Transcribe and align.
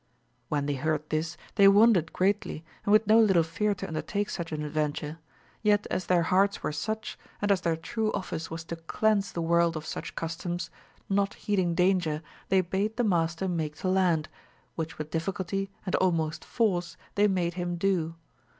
When 0.49 0.65
they 0.65 0.73
heard 0.73 1.07
this 1.11 1.37
they 1.53 1.67
wondered 1.67 2.11
greatly, 2.11 2.65
and 2.83 2.91
with 2.91 3.05
no 3.05 3.19
little 3.19 3.43
fear 3.43 3.75
to 3.75 3.87
undertake 3.87 4.31
such 4.31 4.51
an 4.51 4.63
adventure; 4.63 5.19
yet 5.61 5.85
as 5.91 6.07
their 6.07 6.21
AMADIS 6.21 6.25
OF 6.25 6.31
GAUL. 6.31 6.37
163 6.37 6.61
hearts 6.63 6.63
were 6.63 6.95
such, 6.95 7.19
and 7.39 7.51
as 7.51 7.61
their 7.61 7.75
true 7.75 8.11
office 8.13 8.49
was 8.49 8.63
to 8.63 8.77
cleanse 8.77 9.31
the 9.31 9.43
world 9.43 9.77
of 9.77 9.85
such 9.85 10.15
customs, 10.15 10.71
not 11.07 11.35
heeding 11.35 11.75
danger 11.75 12.23
they 12.49 12.63
hade 12.71 12.97
the 12.97 13.03
master 13.03 13.47
make 13.47 13.75
to 13.77 13.89
land, 13.89 14.27
which 14.73 14.97
with 14.97 15.11
diffi 15.11 15.33
culty 15.33 15.69
and 15.85 15.93
almost 15.97 16.43
force 16.43 16.97
they 17.13 17.27
made 17.27 17.53
him 17.53 17.75
do. 17.75 18.15